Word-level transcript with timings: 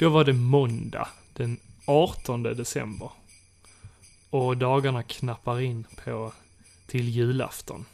Då 0.00 0.08
var 0.08 0.24
det 0.24 0.32
måndag 0.32 1.08
den 1.32 1.56
18 1.84 2.42
december. 2.42 3.10
Och 4.30 4.56
dagarna 4.56 5.02
knappar 5.02 5.60
in 5.60 5.84
på 6.04 6.32
till 6.86 7.08
julafton. 7.08 7.84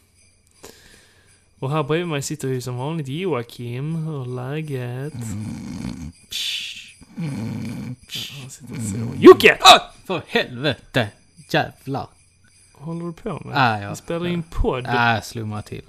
Och 1.59 1.70
här 1.70 1.82
bredvid 1.82 2.09
mig 2.09 2.23
sitter 2.23 2.48
ju 2.48 2.60
som 2.60 2.77
vanligt 2.77 3.09
Joakim. 3.09 3.95
Hur 3.95 4.23
är 4.23 4.27
läget? 4.27 5.12
Psh. 6.30 6.95
Ja, 7.16 7.23
han 8.41 8.51
sitter 8.51 8.74
så. 8.74 9.15
Jocke! 9.16 9.59
Ah, 9.60 9.80
för 10.04 10.23
helvete! 10.27 11.09
Jävlar. 11.51 12.09
Vad 12.74 12.84
håller 12.84 13.07
du 13.07 13.12
på 13.12 13.41
med? 13.45 13.57
Ah, 13.57 13.80
jag, 13.80 13.91
Vi 13.91 13.96
spelar 13.96 14.27
in 14.27 14.43
podd. 14.43 14.87
Ah, 14.87 15.15
jag 15.15 15.24
slog 15.24 15.46
mig 15.46 15.62
till. 15.62 15.84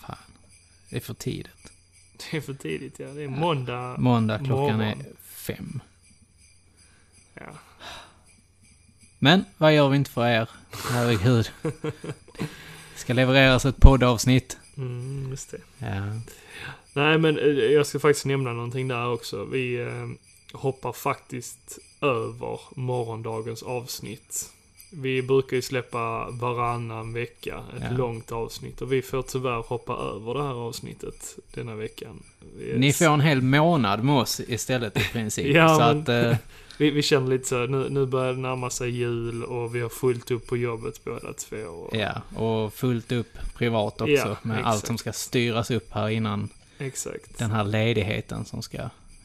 Fan. 0.00 0.16
Det 0.88 0.96
är 0.96 1.00
för 1.00 1.14
tidigt. 1.14 1.63
Det 2.30 2.36
är 2.36 2.40
för 2.40 2.54
tidigt 2.54 2.98
ja. 2.98 3.06
Det 3.06 3.22
är 3.22 3.28
måndag. 3.28 3.96
Måndag 3.98 4.38
klockan 4.38 4.80
är 4.80 4.96
Morgon. 4.96 5.16
fem. 5.22 5.80
Ja. 7.34 7.52
Men 9.18 9.44
vad 9.56 9.74
gör 9.74 9.88
vi 9.88 9.96
inte 9.96 10.10
för 10.10 10.26
er? 10.26 10.48
Herregud. 10.90 11.50
Det 12.92 13.00
ska 13.00 13.12
levereras 13.12 13.64
ett 13.64 13.80
poddavsnitt. 13.80 14.58
Mm, 14.76 15.26
just 15.30 15.50
det. 15.50 15.60
Ja. 15.78 16.20
Nej, 16.92 17.18
men 17.18 17.38
eh, 17.38 17.44
jag 17.46 17.86
ska 17.86 17.98
faktiskt 17.98 18.26
nämna 18.26 18.52
någonting 18.52 18.88
där 18.88 19.08
också. 19.08 19.44
Vi 19.44 19.80
eh, 19.80 20.08
hoppar 20.58 20.92
faktiskt 20.92 21.78
över 22.00 22.60
morgondagens 22.74 23.62
avsnitt. 23.62 24.50
Vi 24.96 25.22
brukar 25.22 25.56
ju 25.56 25.62
släppa 25.62 26.30
varannan 26.30 27.12
vecka 27.12 27.62
ett 27.76 27.82
Ja. 27.90 27.96
långt 27.96 28.32
avsnitt 28.32 28.82
och 28.82 28.92
vi 28.92 29.02
får 29.02 29.22
tyvärr 29.22 29.62
hoppa 29.68 29.92
över 29.92 30.34
det 30.34 30.42
här 30.42 30.54
avsnittet 30.54 31.36
denna 31.54 31.74
veckan. 31.74 32.22
Är 32.74 32.78
Ni 32.78 32.92
får 32.92 33.04
en 33.06 33.20
hel 33.20 33.42
månad 33.42 34.04
med 34.04 34.14
oss 34.14 34.40
istället 34.48 34.96
i 34.96 35.04
princip. 35.12 35.46
Ja, 35.56 35.68
så 35.74 35.80
men- 35.80 36.00
att... 36.02 36.08
Eh, 36.08 36.36
vi, 36.78 36.90
vi 36.90 37.02
känner 37.02 37.28
lite 37.28 37.48
så, 37.48 37.66
nu, 37.66 37.88
nu 37.90 38.06
börjar 38.06 38.32
det 38.32 38.38
närma 38.40 38.70
sig 38.70 38.90
jul 38.90 39.44
och 39.44 39.74
vi 39.74 39.80
har 39.80 39.88
fullt 39.88 40.30
upp 40.30 40.46
på 40.46 40.56
jobbet 40.56 41.04
båda 41.04 41.32
två. 41.32 41.56
Och, 41.56 41.96
ja, 41.96 42.22
och 42.42 42.74
fullt 42.74 43.12
upp 43.12 43.38
privat 43.56 44.00
också. 44.00 44.12
Ja, 44.12 44.36
med 44.42 44.56
exakt. 44.58 44.66
allt 44.74 44.86
som 44.86 44.98
ska 44.98 45.12
styras 45.12 45.70
upp 45.70 45.92
här 45.92 46.08
innan 46.08 46.48
Exakt. 46.78 47.38
den 47.38 47.50
här 47.50 47.64
ledigheten 47.64 48.44
som 48.44 48.62
ska 48.62 48.78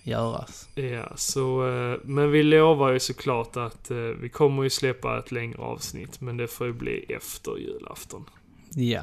göras. 0.09 0.69
Ja, 0.75 1.11
så, 1.15 1.67
eh, 1.69 1.97
men 2.03 2.31
vi 2.31 2.43
lovar 2.43 2.91
ju 2.91 2.99
såklart 2.99 3.57
att 3.57 3.91
eh, 3.91 3.97
vi 3.97 4.29
kommer 4.29 4.63
ju 4.63 4.69
släppa 4.69 5.19
ett 5.19 5.31
längre 5.31 5.57
avsnitt, 5.57 6.21
men 6.21 6.37
det 6.37 6.47
får 6.47 6.67
ju 6.67 6.73
bli 6.73 7.05
efter 7.09 7.57
julafton. 7.57 8.25
Ja. 8.69 9.01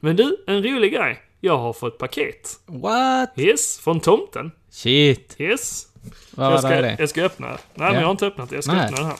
Men 0.00 0.16
du, 0.16 0.44
en 0.46 0.62
rolig 0.62 0.92
grej. 0.92 1.20
Jag 1.40 1.58
har 1.58 1.72
fått 1.72 1.98
paket. 1.98 2.60
What? 2.66 3.32
Yes, 3.36 3.78
från 3.78 4.00
tomten. 4.00 4.50
Shit. 4.70 5.34
Yes. 5.38 5.88
Vad 6.30 6.52
jag, 6.52 6.58
ska, 6.60 6.68
det? 6.68 6.80
det? 6.80 6.96
jag 6.98 7.08
ska 7.08 7.22
öppna. 7.22 7.46
Nej, 7.48 7.58
men 7.74 7.86
Ja. 7.86 7.94
jag 7.94 8.04
har 8.04 8.10
inte 8.10 8.26
öppnat 8.26 8.50
det. 8.50 8.54
Jag 8.54 8.64
ska 8.64 8.72
Nej. 8.72 8.84
öppna 8.84 8.98
det 8.98 9.04
här. 9.06 9.16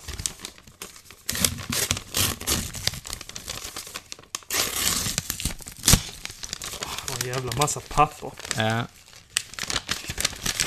En 7.20 7.28
jävla 7.28 7.52
massa 7.58 7.80
papper. 7.80 8.30
Ja. 8.56 8.82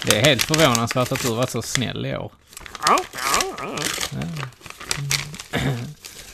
Det 0.09 0.17
är 0.17 0.25
helt 0.25 0.41
förvånansvärt 0.41 1.11
att 1.11 1.21
du 1.21 1.29
varit 1.35 1.49
så 1.49 1.61
snäll 1.61 2.05
i 2.05 2.15
år. 2.17 2.31
Ja. 2.87 2.99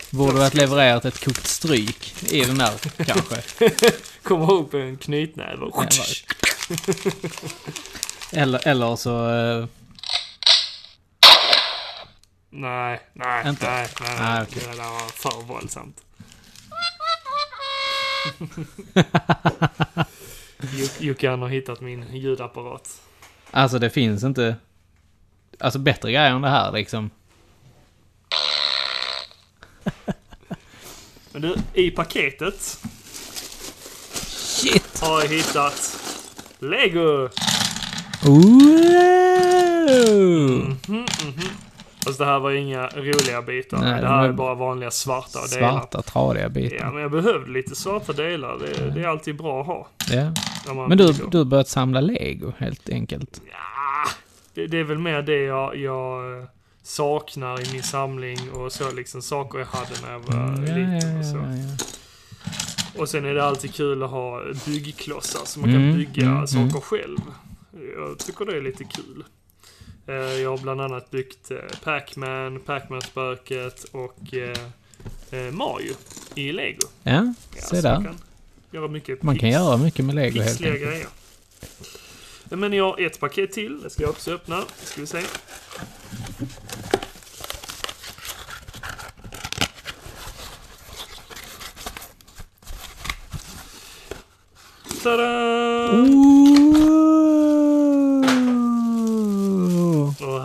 Borde 0.10 0.42
ha 0.42 0.50
levererat 0.54 1.06
ett 1.06 1.26
kokt 1.26 1.48
stryk 1.48 2.24
i 2.32 2.42
den 2.46 2.58
där, 2.58 2.72
kanske? 3.06 3.70
Kommer 4.24 4.52
upp 4.54 4.74
en 4.74 4.98
knytnäve. 4.98 5.72
Eller, 8.32 8.68
eller 8.68 8.96
så... 8.96 9.30
eh, 9.30 9.66
Nej, 12.50 13.02
nej, 13.14 13.48
Inte? 13.50 13.66
nej, 13.66 13.88
nej. 14.02 14.16
Ah, 14.20 14.42
okej. 14.42 14.62
Det 14.72 14.78
där 14.78 14.90
var 14.90 15.10
för 15.10 15.42
våldsamt. 15.44 15.98
Jocke 21.00 21.30
han 21.30 21.42
har 21.42 21.50
hittat 21.50 21.82
min 21.82 22.06
ljudapparat. 22.16 22.90
Alltså 23.56 23.80
det 23.80 23.90
finns 23.90 24.24
inte... 24.24 24.56
Alltså 25.60 25.80
bättre 25.80 26.12
grejer 26.12 26.32
än 26.32 26.42
det 26.42 26.50
här 26.50 26.72
liksom. 26.72 27.10
Men 31.32 31.42
du, 31.42 31.56
i 31.74 31.92
paketet 31.92 32.80
Shit! 34.26 35.00
har 35.02 35.22
jag 35.22 35.28
hittat 35.28 36.00
Lego! 36.60 37.30
Ooh! 38.26 38.74
Fast 42.06 42.20
det 42.20 42.26
här 42.26 42.40
var 42.40 42.52
inga 42.52 42.88
roliga 42.88 43.42
bitar. 43.42 43.78
Nej, 43.78 44.02
det 44.02 44.08
här 44.08 44.24
är 44.30 44.32
bara 44.34 44.56
vanliga 44.56 44.92
svarta 44.92 45.40
delar. 45.48 45.72
Svarta 45.72 46.02
tradiga 46.02 46.44
Ja, 46.44 46.50
bitar. 46.50 46.92
men 46.92 47.02
jag 47.02 47.12
behövde 47.12 47.52
lite 47.52 47.76
svarta 47.76 48.14
delar. 48.14 48.58
Det, 48.60 48.90
det 48.90 49.02
är 49.04 49.08
alltid 49.08 49.36
bra 49.38 49.62
att 49.62 49.68
ha. 49.68 49.88
Ja. 50.12 50.32
Men 50.88 50.98
du, 50.98 51.14
du 51.32 51.46
börjat 51.46 51.68
samla 51.68 52.02
lego 52.02 52.54
helt 52.58 52.90
enkelt. 52.90 53.42
Ja, 53.52 54.12
det, 54.54 54.68
det 54.68 54.78
är 54.80 54.84
väl 54.84 54.98
mer 54.98 55.22
det 55.22 55.44
jag, 55.44 55.78
jag 55.78 56.38
eh, 56.40 56.46
saknar 56.84 57.62
i 57.70 57.72
min 57.74 57.84
samling 57.84 58.52
och 58.52 58.72
så 58.72 58.92
liksom 58.92 59.22
saker 59.22 59.60
jag 59.60 59.66
hade 59.66 60.02
när 60.02 60.12
jag 60.12 60.20
var 60.20 60.34
Mm, 60.48 60.66
ja, 60.66 60.76
liten 60.76 61.20
och 61.20 61.26
så. 61.26 61.36
ja, 61.38 61.44
ja. 61.44 63.02
Och 63.02 63.10
sen 63.10 63.26
är 63.26 63.34
det 63.34 63.46
alltid 63.46 63.74
kul 63.74 64.04
att 64.04 64.10
ha 64.10 64.42
byggklossar 64.66 65.42
så 65.46 65.60
man 65.60 65.70
kan 65.70 65.84
Mm, 65.84 65.98
bygga 65.98 66.26
mm, 66.26 66.48
saker 66.48 66.62
mm. 66.62 66.82
själv. 66.82 67.18
Jag 67.98 68.18
tycker 68.20 68.46
det 68.46 68.58
är 68.58 68.62
lite 68.62 68.84
kul. 68.84 69.24
Eh, 70.08 70.16
Jag 70.16 70.50
har 70.50 70.58
bland 70.58 70.82
annat 70.82 71.12
byggt 71.12 71.52
eh, 71.52 71.58
Pac-Man, 71.84 72.60
Pac-Man-spöket 72.60 73.84
och 73.92 74.34
eh, 74.34 75.52
Mario 75.52 75.94
i 76.36 76.52
Lego. 76.52 76.88
Ja, 77.04 77.34
se 77.56 77.62
så 77.62 77.76
Man 77.76 77.84
där. 77.84 78.04
kan 78.10 78.18
göra 78.72 78.88
mycket 78.88 79.24
Man 79.24 79.38
kan 79.40 79.50
göra 79.50 79.78
mycket 79.78 80.06
med 80.06 80.16
lego 80.16 80.42
helt 80.42 80.62
enkelt. 80.62 80.82
grejer. 80.84 81.08
Men 82.50 82.74
jag 82.74 82.84
har 82.92 83.02
ett 83.06 83.20
paket 83.20 83.52
till. 83.52 83.82
Det 83.82 83.90
ska 83.90 84.02
jag 84.04 84.10
också 84.10 84.32
öppna. 84.32 84.64
Ska 84.84 85.02
vi 85.02 85.08
se. 85.08 85.22
Tada! 95.04 95.94
Ooh. 98.84 100.14
Och 100.24 100.44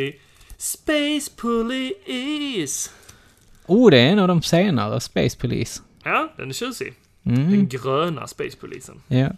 vi 0.00 0.20
Space 0.56 1.30
Police. 1.36 2.90
Oh, 3.66 3.90
det 3.90 3.98
är 3.98 4.12
en 4.12 4.18
av 4.18 4.28
de 4.28 4.42
senare 4.42 5.00
Space 5.00 5.38
Police. 5.38 5.82
Ja, 6.04 6.32
den 6.36 6.48
är 6.48 6.52
tjusig. 6.52 6.94
Den 7.22 7.38
Mm. 7.46 7.68
gröna 7.68 8.26
Space 8.26 8.56
Polisen. 8.60 9.02
Ja. 9.08 9.28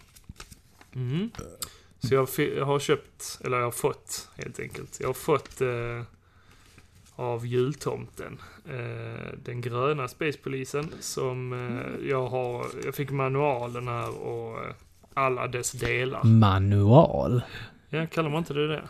Mm. 0.94 1.31
Så 1.99 2.14
jag 2.14 2.26
har 2.64 2.79
köpt, 2.79 3.38
eller 3.44 3.56
jag 3.56 3.64
har 3.64 3.70
fått 3.70 4.29
helt 4.37 4.61
enkelt. 4.61 4.97
Jag 5.00 5.09
har 5.09 5.14
fått 5.14 5.61
eh, 5.61 6.03
av 7.17 7.47
jultomten 7.47 8.38
eh, 8.69 9.32
den 9.44 9.61
gröna 9.61 10.08
Space 10.08 10.38
Polisen 10.43 10.93
som 11.00 11.53
eh, 11.53 12.08
jag 12.08 12.26
har, 12.29 12.67
jag 12.85 12.94
fick 12.94 13.11
manualen 13.11 13.88
här 13.88 14.19
och 14.19 14.58
eh, 14.65 14.75
alla 15.15 15.47
dess 15.49 15.73
delar. 15.73 16.25
Manual. 16.25 17.43
Ja, 17.88 18.06
kallar 18.06 18.31
man 18.31 18.38
inte 18.38 18.55
det 18.55 18.69
det? 18.69 18.82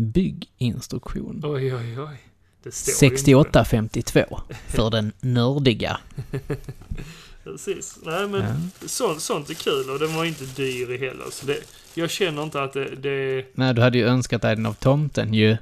Bygginstruktion. 0.00 1.40
Oj, 1.44 1.74
oj, 1.74 2.00
oj. 2.00 2.16
Det 2.62 2.72
står 2.72 2.90
ju 3.02 3.06
inte. 3.06 3.22
6852. 3.22 4.40
För 4.68 4.90
den 4.90 5.12
nördiga. 5.20 6.00
Precis. 7.44 7.98
Nej, 8.02 8.28
men 8.28 8.40
Ja. 8.80 8.88
sånt, 8.88 9.22
sånt 9.22 9.50
är 9.50 9.54
kul 9.54 9.90
och 9.90 9.98
den 9.98 10.14
var 10.14 10.24
inte 10.24 10.44
dyr 10.44 10.98
heller. 10.98 11.30
Så 11.30 11.46
det, 11.46 11.58
jag 11.94 12.10
känner 12.10 12.42
inte 12.42 12.62
att 12.62 12.72
det, 12.72 12.84
det... 12.96 13.46
Nej, 13.54 13.74
du 13.74 13.82
hade 13.82 13.98
ju 13.98 14.04
önskat 14.06 14.42
dig 14.42 14.56
den 14.56 14.66
av 14.66 14.72
tomten 14.74 15.34
ju. 15.34 15.56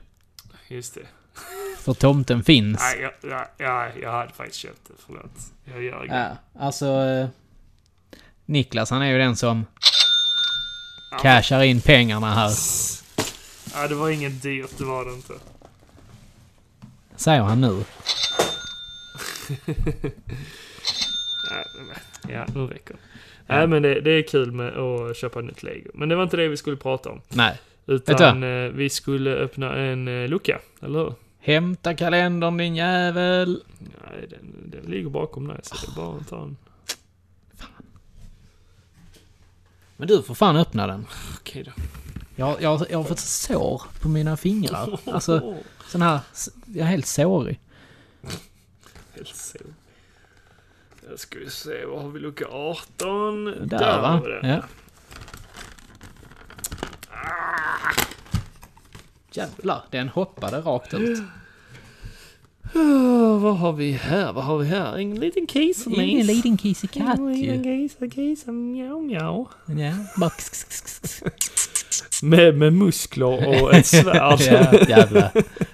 Just 0.69 0.95
det. 0.95 1.01
För 1.79 1.95
tomten 1.95 2.43
finns. 2.45 2.81
Nej, 2.81 3.01
jag, 3.23 3.31
jag, 3.31 3.47
jag, 3.59 3.91
jag 4.03 4.13
hade 4.13 4.33
faktiskt 4.33 4.61
köpt 4.61 4.81
det. 4.89 4.95
Förlåt. 5.07 5.31
Jag 5.65 5.83
gör 5.83 6.05
inget. 6.05 6.17
Ja, 6.17 6.37
alltså... 6.61 6.87
eh, 6.87 7.29
Niklas, 8.47 8.91
han 8.91 9.03
är 9.03 9.07
ju 9.13 9.19
den 9.19 9.37
som 9.37 9.67
Ja, 11.11 11.19
cashar 11.19 11.63
in 11.63 11.81
pengarna 11.81 12.35
här. 12.35 12.49
Ja, 13.75 13.89
det 13.89 13.95
var 13.95 14.09
inget 14.11 14.43
dyrt, 14.43 14.79
det 14.79 14.85
var 14.85 15.05
det 15.05 15.15
inte. 15.15 15.33
Säger 17.17 17.43
han 17.43 17.61
nu. 17.61 17.85
Ja, 22.29 22.47
nu 22.55 22.67
räcker 22.67 22.95
det. 22.95 23.01
Nej, 23.47 23.67
men 23.67 23.83
det, 23.83 24.01
det 24.01 24.11
är 24.11 24.23
kul 24.23 24.53
med 24.53 24.77
att 24.77 25.17
köpa 25.17 25.41
nytt 25.41 25.63
Lego. 25.63 25.91
Men 25.95 26.09
det 26.09 26.17
var 26.17 26.23
inte 26.23 26.37
det 26.37 26.49
vi 26.49 26.57
skulle 26.57 26.77
prata 26.77 27.11
om. 27.11 27.21
Nej. 27.29 27.59
Utan 27.87 28.43
eh, 28.43 28.69
vi 28.71 28.91
skulle 28.91 29.31
öppna 29.35 29.77
en 29.77 30.09
eh, 30.09 30.29
lucka, 30.29 30.59
eller 30.83 30.99
hur? 30.99 31.15
Hämta 31.41 31.95
kalendern 31.95 32.57
din 32.57 32.77
jävel. 32.77 33.63
Nej, 33.79 34.27
den, 34.31 34.71
den 34.71 34.91
ligger 34.91 35.11
bakom 35.11 35.49
dig, 35.49 35.61
så 35.63 35.75
det 35.75 35.93
är 35.93 35.97
bara 35.97 36.17
att 36.17 36.29
ta 36.29 36.43
en. 36.43 36.57
Men 39.97 40.09
du 40.09 40.23
får 40.23 40.35
fan 40.35 40.57
öppna 40.57 40.87
den. 40.87 41.07
Okej 41.41 41.63
då. 41.63 41.71
Jag, 42.39 42.63
jag, 42.63 42.87
jag 42.91 42.99
har 42.99 43.05
fått 43.05 43.19
sår 43.19 43.83
på 44.03 44.09
mina 44.09 44.37
fingrar. 44.37 45.01
Alltså, 45.05 45.57
sån 45.89 46.03
här... 46.03 46.21
Jag 46.67 46.87
är 46.87 46.91
helt 46.91 47.07
sårig. 47.07 47.61
Helt 49.15 49.37
så. 49.37 49.59
Jag 51.11 51.19
ska 51.19 51.39
vi 51.39 51.51
se, 51.51 51.85
vad 51.85 52.03
har 52.03 52.09
vi 52.11 52.21
lucka 52.21 52.45
18? 52.51 53.45
Där, 53.45 54.01
va? 54.01 54.21
var 54.23 54.29
det. 54.29 54.49
Ja. 54.49 54.63
Jävlar, 59.33 59.83
den 59.91 60.09
hoppade 60.09 60.61
rakt 60.61 60.95
ut. 60.95 61.19
Ah, 62.75 63.39
vad 63.39 63.59
har 63.59 63.73
vi 63.73 63.93
här? 63.93 64.33
Vad 64.33 64.45
har 64.45 64.59
vi 64.59 64.67
här? 64.67 64.99
En 64.99 65.15
liten 65.15 65.47
kis 65.47 65.87
Ingen 65.87 66.27
liten 66.27 66.57
kissekatt 66.57 67.19
En 67.19 67.33
liten 67.33 67.65
ju. 67.65 67.89
kisa, 67.89 68.11
kisa, 68.11 68.53
mjau, 68.53 69.01
mjau. 69.03 69.49
Ja, 69.67 69.93
bara 70.17 70.31
Med, 72.23 72.55
med 72.59 72.73
muskler 72.73 73.49
och 73.63 73.75
ett 73.75 73.87
svärd. 73.97 74.41
ja, 74.41 74.73
jävla 74.89 75.31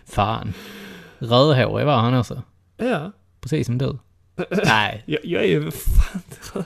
fan. 0.06 0.52
Rödhårig 1.18 1.86
var 1.86 1.96
han 1.96 2.14
också. 2.14 2.42
ja. 2.76 3.12
Precis 3.40 3.66
som 3.66 3.78
du. 3.78 3.98
Nej, 4.64 5.02
Jag, 5.06 5.20
jag 5.24 5.42
är 5.42 5.48
ju 5.48 5.70
fan... 5.70 6.64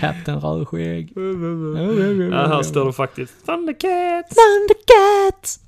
Kapten 0.00 0.40
Rödskägg. 0.40 1.12
Ja, 2.32 2.46
här 2.46 2.62
står 2.62 2.84
det 2.86 2.92
faktiskt 2.92 3.46
Thundercats. 3.46 4.36
Thundercats! 4.36 5.60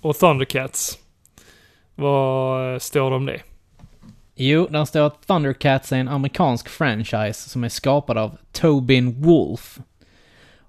Och 0.00 0.16
Thundercats. 0.18 0.98
Vad 1.94 2.82
står 2.82 3.10
det 3.10 3.16
om 3.16 3.26
det? 3.26 3.40
Jo, 4.34 4.66
där 4.70 4.84
står 4.84 5.00
att 5.00 5.26
Thundercats 5.26 5.92
är 5.92 5.96
en 5.96 6.08
amerikansk 6.08 6.68
franchise 6.68 7.48
som 7.48 7.64
är 7.64 7.68
skapad 7.68 8.18
av 8.18 8.36
Tobin 8.52 9.22
Wolf. 9.22 9.78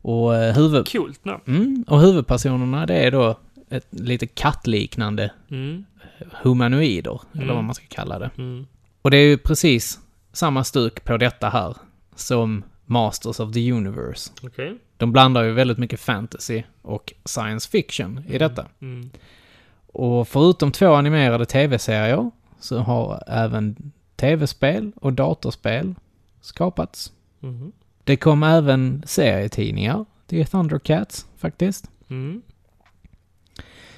Och, 0.07 0.36
eh, 0.36 0.56
huvud... 0.56 0.92
Coolt 0.92 1.25
namn. 1.25 1.42
mm, 1.48 1.86
och 1.88 2.01
huvudpersonerna 2.01 2.86
det 2.86 2.95
är 2.95 3.12
då 3.12 3.39
ett 3.69 3.88
lite 3.89 4.27
kattliknande 4.27 5.31
Mm. 5.51 5.86
humanoider, 6.31 7.21
eller 7.33 7.44
Mm. 7.44 7.56
vad 7.56 7.63
man 7.63 7.75
ska 7.75 7.86
kalla 7.89 8.19
det. 8.19 8.30
Mm. 8.38 8.68
Och 9.01 9.12
det 9.12 9.18
är 9.18 9.25
ju 9.25 9.38
precis 9.38 10.00
samma 10.33 10.63
stuk 10.63 11.04
på 11.04 11.18
detta 11.18 11.50
här 11.50 11.75
som 12.15 12.63
Masters 12.86 13.39
of 13.39 13.54
the 13.54 13.71
Universe. 13.71 14.31
Okej. 14.44 14.77
De 14.98 15.12
blandar 15.12 15.44
ju 15.44 15.51
väldigt 15.51 15.77
mycket 15.77 16.00
fantasy 16.00 16.63
och 16.81 17.13
science 17.25 17.69
fiction 17.69 18.24
i 18.30 18.38
detta. 18.38 18.65
Mm. 18.81 19.09
Och 19.88 20.27
förutom 20.27 20.71
två 20.71 20.94
animerade 20.94 21.45
tv-serier 21.45 22.31
så 22.59 22.80
har 22.80 23.24
även 23.27 23.92
tv-spel 24.15 24.92
och 24.95 25.13
datorspel 25.13 25.95
skapats. 26.42 27.12
Mhm. 27.39 27.71
Det 28.07 28.18
kom 28.18 28.44
även 28.44 29.04
serietidningar 29.06 30.06
till 30.27 30.45
Thundercats 30.45 31.25
faktiskt. 31.38 31.89
Mm. 32.09 32.42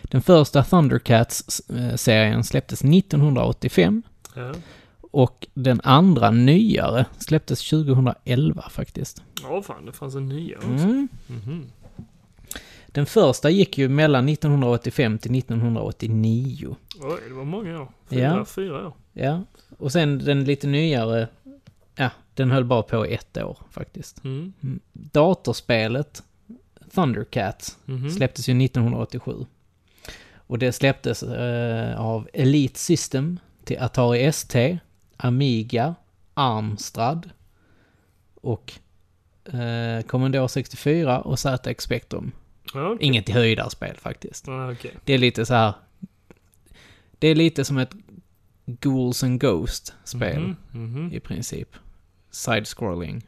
Den 0.04 0.22
första 0.22 0.64
Thundercats-serien 0.64 2.44
släpptes 2.44 2.84
1985 2.84 4.04
Ja. 4.36 4.54
och 5.12 5.48
den 5.54 5.82
andra 5.84 6.32
nyare 6.32 7.06
släpptes 7.20 7.70
2011 7.70 8.64
faktiskt. 8.70 9.24
Ja, 9.44 9.62
fan, 9.62 9.86
det 9.86 9.92
fanns 9.92 10.16
en 10.16 10.30
nya 10.30 10.58
också. 10.58 10.70
Mm. 10.70 11.08
Mhm. 11.28 11.66
Den 12.88 13.06
första 13.06 13.50
gick 13.50 13.78
ju 13.78 13.90
mellan 13.90 14.30
1985 14.30 15.18
till 15.18 15.32
1989. 15.36 16.76
Oj, 17.02 17.20
det 17.28 17.34
var 17.34 17.46
många 17.46 17.82
år. 17.82 17.92
Fyra, 18.10 18.20
Ja. 18.22 18.46
fyra 18.46 18.88
år. 18.88 18.94
Ja, 19.14 19.44
och 19.78 19.92
sen 19.92 20.20
den 20.20 20.44
lite 20.44 20.68
nyare, 20.68 21.28
ja, 22.00 22.10
den 22.34 22.52
höll 22.52 22.66
bara 22.66 22.84
på 22.84 23.06
ett 23.06 23.38
år 23.38 23.58
faktiskt. 23.72 24.24
Mm. 24.24 24.54
Mm. 24.64 24.80
Datorspelet 24.94 26.24
Thundercats 26.94 27.78
Mhm. 27.86 28.10
släpptes 28.12 28.50
ju 28.50 28.54
1987. 28.54 29.46
Och 30.36 30.60
det 30.60 30.72
släpptes 30.72 31.24
eh, 31.24 32.00
av 32.00 32.30
Elite 32.34 32.80
System 32.80 33.40
till 33.64 33.80
Atari 33.80 34.24
ST, 34.26 34.80
Amiga, 35.18 35.96
Amstrad 36.34 37.30
och 38.36 38.74
eh, 39.46 40.02
Commodore 40.08 40.50
64 40.50 41.22
och 41.22 41.40
ZX 41.40 41.84
Spectrum. 41.84 42.32
Okej. 42.74 42.98
Inget 43.08 43.30
höjdarspel 43.30 43.98
faktiskt. 43.98 44.46
Okej. 44.48 44.92
Det 45.06 45.14
är 45.14 45.18
lite 45.18 45.46
så 45.46 45.54
här. 45.54 45.74
Det 47.20 47.28
är 47.28 47.36
lite 47.36 47.66
som 47.66 47.78
ett 47.78 47.92
Ghouls 48.66 49.24
and 49.24 49.42
Ghost-spel 49.42 50.40
Mhm. 50.42 50.56
Mhm. 50.94 51.14
i 51.14 51.20
princip. 51.20 51.70
Side-scrolling. 52.32 53.22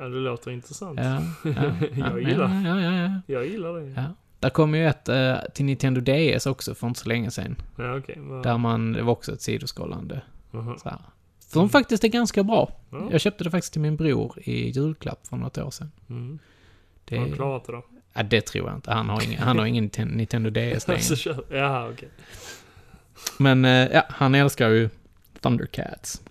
Ja, 0.00 0.08
det 0.08 0.16
låter 0.18 0.50
intressant. 0.50 0.98
Ja, 1.02 1.22
ja, 1.44 1.50
ja, 1.96 2.10
Jag 2.10 2.22
gillar. 2.22 2.64
Ja, 2.64 2.80
ja, 2.80 2.92
ja, 2.92 3.20
Jag 3.26 3.46
gillar 3.46 3.72
det. 3.80 3.90
ja. 3.96 4.04
Där 4.40 4.50
kom 4.50 4.74
ju 4.74 4.86
ett 4.88 5.08
eh, 5.08 5.36
till 5.54 5.64
Nintendo 5.64 6.00
DS 6.00 6.46
också 6.46 6.74
för 6.74 6.86
inte 6.86 7.00
så 7.00 7.08
länge 7.08 7.30
sedan. 7.30 7.56
Ja, 7.78 7.96
okej. 7.98 8.16
Vad- 8.18 8.42
Där 8.42 8.58
man, 8.58 8.92
det 8.92 9.02
var 9.02 9.12
också 9.12 9.32
ett 9.32 9.42
sidoskrollande. 9.42 10.22
Aha. 10.54 10.76
Så 10.82 10.88
här. 10.88 10.98
Som 11.38 11.68
faktiskt 11.68 12.04
är 12.04 12.08
ganska 12.08 12.42
bra. 12.44 12.72
Ja. 12.90 13.08
Jag 13.12 13.20
köpte 13.20 13.44
det 13.44 13.50
faktiskt 13.50 13.72
till 13.72 13.82
min 13.82 13.96
bror 13.96 14.38
i 14.44 14.70
julklapp 14.70 15.26
för 15.26 15.36
något 15.36 15.58
år 15.58 15.70
sedan. 15.70 15.90
Mm. 16.10 16.38
Det, 17.04 17.16
Har 17.16 17.26
han 17.26 17.32
klarat 17.36 17.64
det 17.66 17.72
då? 17.72 17.84
ja, 18.12 18.22
det 18.22 18.40
tror 18.40 18.66
jag 18.68 18.76
inte. 18.76 18.92
Han 18.92 19.08
har 19.08 19.22
ingen, 19.24 19.42
han 19.42 19.58
har 19.58 19.66
ingen 19.66 19.90
Nintendo 19.98 20.50
DS 20.50 20.88
Alltså, 20.88 21.28
längre. 21.32 21.42
Jaha, 21.58 21.88
okej. 21.90 22.08
Men 23.38 23.64
eh, 23.64 23.70
ja, 23.92 24.02
han 24.08 24.34
älskar 24.34 24.68
ju 24.68 24.88
Thundercats. 25.40 26.22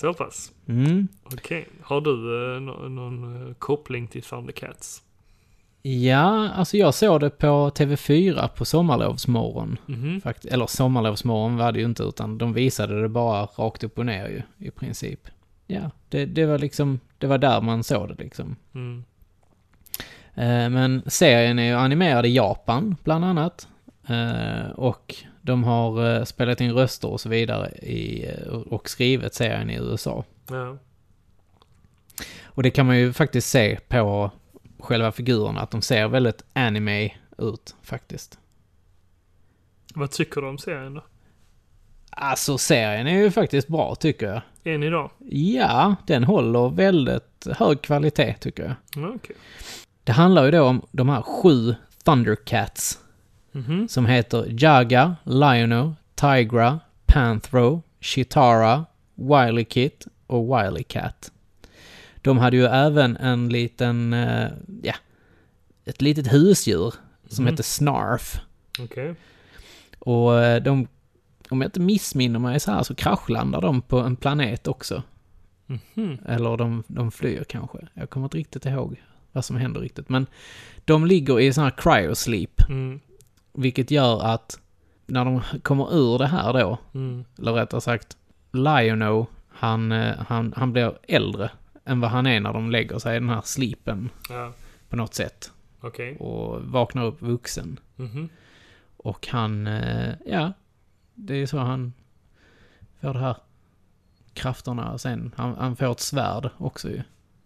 Så 0.00 0.14
pass. 0.14 0.52
Mm. 0.68 1.08
Okej. 1.24 1.68
Har 1.82 2.00
du 2.00 2.10
eh, 2.54 2.60
nå- 2.60 2.88
någon 2.88 3.46
eh, 3.48 3.54
koppling 3.54 4.06
till 4.08 4.22
Thundercats? 4.22 5.02
Ja, 5.82 6.48
alltså 6.50 6.76
jag 6.76 6.94
såg 6.94 7.20
det 7.20 7.30
på 7.30 7.70
TV4 7.70 8.48
på 8.48 8.64
sommarlovsmorgon. 8.64 9.76
Mhm. 9.86 10.20
Fakt 10.20 10.44
eller 10.44 10.66
sommarlovsmorgon 10.66 11.56
var 11.56 11.72
det 11.72 11.78
ju 11.78 11.84
inte, 11.84 12.02
utan 12.02 12.38
de 12.38 12.52
visade 12.52 13.02
det 13.02 13.08
bara 13.08 13.42
rakt 13.46 13.84
upp 13.84 13.98
och 13.98 14.06
ner 14.06 14.28
ju, 14.28 14.42
i 14.66 14.70
princip. 14.70 15.20
Ja, 15.66 15.90
det, 16.08 16.26
det 16.26 16.46
var 16.46 16.58
liksom, 16.58 17.00
det 17.18 17.26
var 17.26 17.38
där 17.38 17.60
man 17.60 17.84
såg 17.84 18.08
det 18.08 18.14
liksom. 18.24 18.56
Mm. 18.74 19.04
Eh, 20.34 20.70
men 20.70 21.02
serien 21.06 21.58
är 21.58 21.64
ju 21.64 21.74
animerad 21.74 22.26
i 22.26 22.34
Japan, 22.34 22.96
bland 23.04 23.24
annat. 23.24 23.68
Eh, 24.06 24.70
och 24.70 25.14
de 25.50 25.64
har 25.64 26.16
eh, 26.16 26.24
spelat 26.24 26.60
in 26.60 26.72
röster 26.72 27.08
och 27.08 27.20
så 27.20 27.28
vidare 27.28 27.70
i, 27.70 28.28
eh, 28.28 28.48
och 28.48 28.90
skrivit 28.90 29.34
serien 29.34 29.70
i 29.70 29.76
USA. 29.76 30.24
Ja. 30.48 30.78
Och 32.44 32.62
det 32.62 32.70
kan 32.70 32.86
man 32.86 32.98
ju 32.98 33.12
faktiskt 33.12 33.48
se 33.48 33.78
på 33.88 34.30
själva 34.78 35.12
figurerna, 35.12 35.60
att 35.60 35.70
de 35.70 35.82
ser 35.82 36.08
väldigt 36.08 36.44
anime 36.52 37.10
ut 37.38 37.74
faktiskt. 37.82 38.38
Vad 39.94 40.10
tycker 40.10 40.40
du 40.40 40.48
om 40.48 40.58
serien 40.58 40.94
då? 40.94 41.04
Alltså 42.10 42.58
serien 42.58 43.06
är 43.06 43.18
ju 43.18 43.30
faktiskt 43.30 43.68
bra 43.68 43.94
tycker 43.94 44.26
jag. 44.26 44.42
Än 44.74 44.82
idag? 44.82 45.10
Ja, 45.30 45.96
den 46.06 46.24
håller 46.24 46.68
väldigt 46.68 47.46
hög 47.56 47.82
kvalitet 47.82 48.34
tycker 48.40 48.62
jag. 48.62 48.74
Ja, 49.02 49.12
okej. 49.14 49.36
Det 50.04 50.12
handlar 50.12 50.44
ju 50.44 50.50
då 50.50 50.62
om 50.62 50.86
de 50.90 51.08
här 51.08 51.22
sju 51.22 51.74
Thundercats 52.04 52.98
Mhm. 53.52 53.88
som 53.88 54.06
heter 54.06 54.46
Jaga, 54.64 55.16
Liono, 55.24 55.94
Tigra, 56.14 56.80
Panthro, 57.06 57.82
Chitara, 58.00 58.84
Wily 59.14 59.64
Kit 59.64 60.06
och 60.26 60.44
Wily 60.58 60.82
Cat. 60.82 61.32
De 62.22 62.38
hade 62.38 62.56
ju 62.56 62.64
även 62.64 63.16
en 63.16 63.48
liten, 63.48 64.12
eh, 64.12 64.48
ja, 64.82 64.94
ett 65.84 66.02
litet 66.02 66.32
husdjur 66.32 66.94
som 67.28 67.44
Mhm. 67.44 67.52
heter 67.52 67.62
Snarf. 67.62 68.40
Okej. 68.78 69.14
Och 69.98 70.40
eh, 70.40 70.62
de, 70.62 70.86
om 71.50 71.60
jag 71.60 71.68
inte 71.68 71.80
missminner 71.80 72.38
mig 72.38 72.60
så 72.60 72.72
här 72.72 72.82
så 72.82 72.94
kraschlandar 72.94 73.60
de 73.60 73.82
på 73.82 73.98
en 73.98 74.16
planet 74.16 74.68
också. 74.68 75.02
Mhm. 75.66 76.18
Eller 76.28 76.56
de, 76.56 76.82
de 76.86 77.10
flyr 77.10 77.44
kanske. 77.44 77.78
Jag 77.94 78.10
kommer 78.10 78.26
inte 78.26 78.36
riktigt 78.38 78.66
ihåg 78.66 79.00
vad 79.32 79.44
som 79.44 79.56
händer 79.56 79.80
riktigt. 79.80 80.08
Men 80.08 80.26
de 80.84 81.06
ligger 81.06 81.40
i 81.40 81.52
sån 81.52 81.64
här 81.64 81.70
cryosleep. 81.76 82.68
Mm. 82.68 83.00
Vilket 83.52 83.90
gör 83.90 84.22
att 84.24 84.60
när 85.06 85.24
de 85.24 85.40
kommer 85.62 85.94
ur 85.94 86.18
det 86.18 86.26
här 86.26 86.52
då, 86.52 86.78
Mm. 86.94 87.24
eller 87.38 87.52
rättare 87.52 87.80
sagt, 87.80 88.16
Liono, 88.52 89.26
han, 89.48 89.92
eh, 89.92 90.16
han, 90.28 90.54
han 90.56 90.72
blir 90.72 90.98
äldre 91.02 91.50
än 91.84 92.00
vad 92.00 92.10
han 92.10 92.26
är 92.26 92.40
när 92.40 92.52
de 92.52 92.70
lägger 92.70 92.98
sig 92.98 93.16
i 93.16 93.20
den 93.20 93.28
här 93.28 93.40
sleepen 93.44 94.10
Ja. 94.30 94.52
på 94.88 94.96
något 94.96 95.14
sätt. 95.14 95.52
Okej. 95.80 96.16
Och 96.16 96.62
vaknar 96.62 97.04
upp 97.04 97.22
vuxen. 97.22 97.78
Mhm. 97.96 98.28
Och 98.96 99.26
han, 99.26 99.66
eh, 99.66 100.14
ja, 100.26 100.52
det 101.14 101.34
är 101.34 101.46
så 101.46 101.58
han 101.58 101.92
får 103.00 103.12
det 103.14 103.18
här 103.20 103.36
krafterna 104.32 104.98
sen. 104.98 105.34
Han, 105.36 105.56
han 105.56 105.76
får 105.76 105.92
ett 105.92 106.00
svärd 106.00 106.50
också 106.58 106.88
ju. 106.90 107.02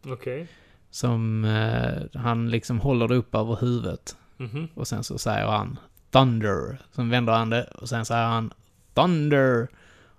Okej. 0.07 0.49
Som 0.91 1.45
eh, 1.45 2.21
han 2.21 2.51
liksom 2.51 2.81
håller 2.81 3.09
det 3.09 3.15
upp 3.15 3.35
över 3.35 3.57
huvudet. 3.61 4.17
Mhm. 4.37 4.69
Och 4.75 4.89
sen 4.89 5.05
så 5.05 5.19
säger 5.19 5.47
han 5.47 5.79
Thunder. 6.15 6.79
Sen 6.93 7.11
vänder 7.11 7.33
han 7.33 7.51
det 7.51 7.65
och 7.65 7.89
sen 7.89 8.05
säger 8.05 8.27
han 8.27 8.53
Thunder. 8.95 9.69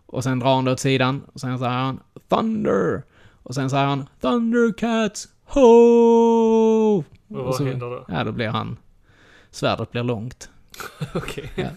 Och 0.06 0.24
sen 0.24 0.40
drar 0.40 0.56
han 0.56 0.66
det 0.66 0.72
åt 0.72 0.80
sidan 0.80 1.22
och 1.34 1.40
sen 1.40 1.60
säger 1.60 1.72
han 1.72 2.00
Thunder. 2.30 3.04
Och 3.44 3.56
sen 3.56 3.70
säger 3.70 3.86
han 3.86 4.06
Thundercats 4.22 5.28
Ho! 5.46 5.62
Och 6.98 7.04
vad 7.28 7.46
Och 7.46 7.56
så- 7.56 7.66
händer 7.66 7.90
då? 7.90 8.06
Ja, 8.08 8.24
då 8.24 8.32
blir 8.32 8.48
han... 8.48 8.78
Svärdet 9.52 9.92
blir 9.92 10.04
långt. 10.04 10.50
Okej. 11.16 11.52
Ja. 11.56 11.68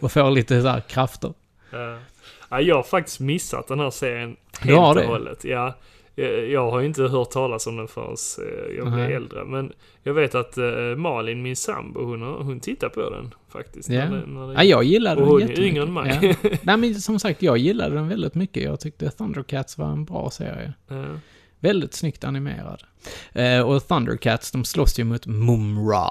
Och 0.00 0.12
får 0.12 0.30
lite 0.30 0.62
så 0.62 0.68
här 0.68 0.80
krafter. 0.80 1.34
Ja. 1.70 1.98
Ja, 2.48 2.60
jag 2.60 2.76
har 2.76 2.82
faktiskt 2.82 3.20
missat 3.20 3.68
den 3.68 3.80
här 3.80 3.90
serien 3.90 4.36
helt 4.60 4.78
och 4.96 5.02
hållet. 5.04 5.44
Ja, 5.44 5.74
jag- 6.20 6.48
jag 6.48 6.70
har 6.70 6.80
ju 6.80 6.86
inte 6.86 7.02
hört 7.02 7.30
talas 7.30 7.66
om 7.66 7.76
den 7.76 7.88
förrän 7.88 8.16
eh, 8.38 8.76
jag 8.76 8.86
blev 8.86 8.98
Nej. 8.98 9.12
äldre. 9.14 9.44
Men 9.44 9.72
jag 10.02 10.14
vet 10.14 10.34
att 10.34 10.58
eh, 10.58 10.64
Malin, 10.96 11.42
min 11.42 11.56
sambo, 11.56 12.04
hon, 12.04 12.22
hon 12.22 12.60
tittar 12.60 12.88
på 12.88 13.10
den 13.10 13.34
faktiskt. 13.48 13.88
Ja. 13.88 14.10
När 14.10 14.20
det, 14.20 14.26
när 14.26 14.46
det, 14.48 14.54
Ja, 14.54 14.62
jag 14.64 14.84
gillade 14.84 15.22
och 15.22 15.38
den 15.40 15.48
jättemycket. 15.48 15.72
yngre 15.72 15.82
än 15.82 15.92
mig. 15.92 16.36
Ja. 16.42 16.50
Nej, 16.62 16.76
men 16.76 16.94
som 16.94 17.18
sagt, 17.18 17.42
jag 17.42 17.58
gillade 17.58 17.94
den 17.94 18.08
väldigt 18.08 18.34
mycket. 18.34 18.62
Jag 18.62 18.80
tyckte 18.80 19.10
Thundercats 19.10 19.78
var 19.78 19.86
en 19.92 20.04
bra 20.04 20.30
serie. 20.30 20.72
Ja. 20.88 21.04
Väldigt 21.62 21.94
snyggt 21.94 22.24
animerad. 22.24 22.82
Eh, 23.32 23.60
och 23.60 23.88
Thundercats, 23.88 24.50
de 24.52 24.64
slåss 24.64 24.98
ju 24.98 25.04
mot 25.04 25.26
Mumra, 25.26 26.04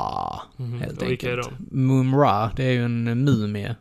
Mhm. 0.57 0.79
helt 0.81 1.01
Och 1.01 1.09
vilka 1.09 1.31
är 1.31 1.37
enkelt. 1.37 1.57
de? 1.71 1.87
Mumra, 1.87 2.51
det 2.55 2.63
är 2.63 2.71
ju 2.71 2.85
en 2.85 3.23
mumie, 3.23 3.75